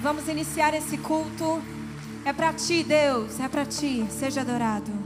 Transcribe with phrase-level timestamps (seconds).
[0.00, 1.62] vamos iniciar esse culto.
[2.24, 4.04] É para ti, Deus, é para ti.
[4.10, 4.99] Seja adorado.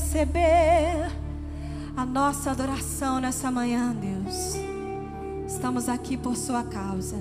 [0.00, 1.12] Receber
[1.94, 4.54] a nossa adoração nessa manhã, Deus.
[5.46, 7.16] Estamos aqui por Sua causa.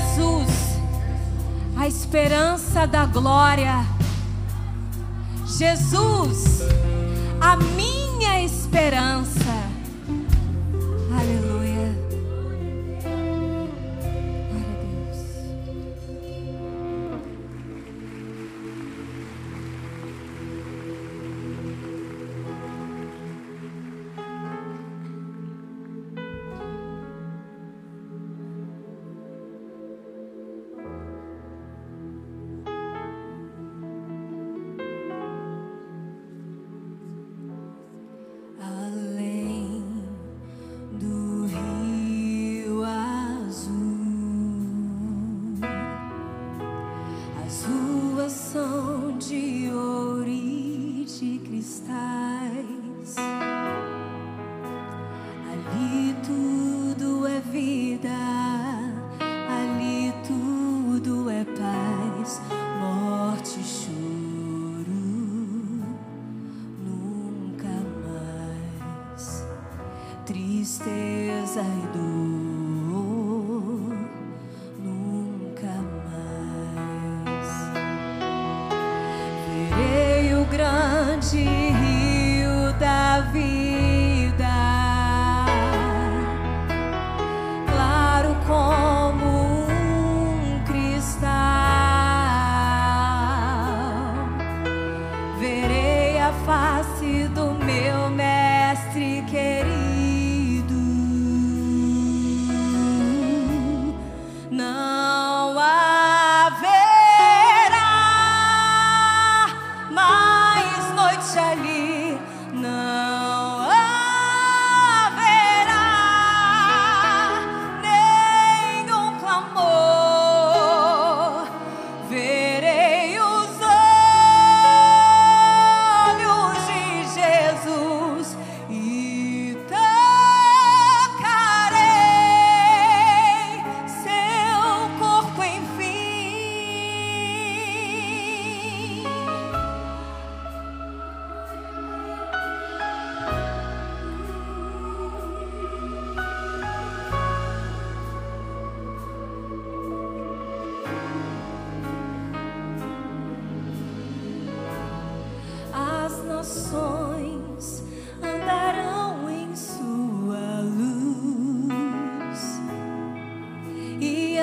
[0.00, 0.70] Jesus
[1.80, 3.86] a esperança da glória.
[5.46, 6.60] Jesus,
[7.40, 9.79] a minha esperança.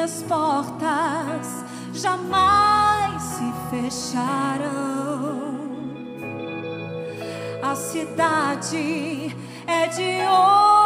[0.08, 5.58] minhas portas jamais se fecharão.
[7.62, 9.36] A cidade
[9.68, 10.77] é de ouro.